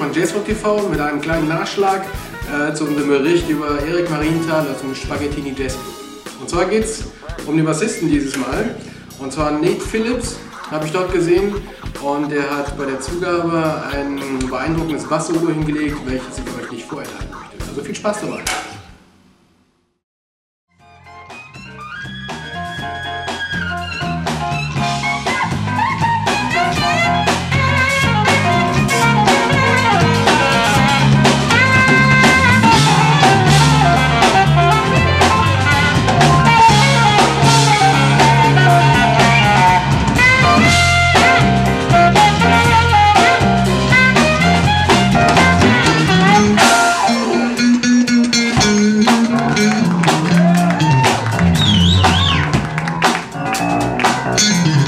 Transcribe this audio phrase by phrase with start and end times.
[0.00, 2.06] von JSRock TV mit einem kleinen Nachschlag
[2.48, 5.72] äh, zu unserem Bericht über Erik Marienthal aus dem Spaghettini Club.
[6.40, 7.04] Und zwar geht es
[7.46, 8.76] um den Bassisten dieses Mal.
[9.18, 10.36] Und zwar Nate Phillips
[10.70, 11.54] habe ich dort gesehen
[12.00, 14.18] und der hat bei der Zugabe ein
[14.48, 17.68] beeindruckendes Bass-Solo hingelegt, welches ich euch nicht vorenthalten möchte.
[17.68, 18.40] Also viel Spaß dabei!
[54.30, 54.79] Uh -huh.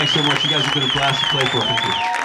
[0.00, 0.42] Thanks so much.
[0.42, 1.60] You guys have been a blast to play for.
[1.60, 2.19] Thank you.